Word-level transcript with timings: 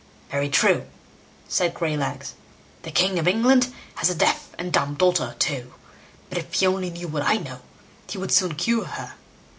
"Very 0.31 0.49
true!" 0.49 0.87
said 1.47 1.75
Greylegs. 1.75 2.33
"The 2.81 2.89
king 2.89 3.19
of 3.19 3.27
England 3.27 3.71
has 3.97 4.09
a 4.09 4.15
deaf 4.15 4.47
and 4.57 4.73
dumb 4.73 4.95
daughter 4.95 5.35
too; 5.37 5.75
but 6.27 6.39
if 6.39 6.51
he 6.55 6.65
only 6.65 6.89
knew 6.89 7.07
what 7.07 7.21
I 7.21 7.37
know, 7.37 7.61
he 8.09 8.17
would 8.17 8.31
soon 8.31 8.55
cure 8.55 8.85
her. 8.85 9.13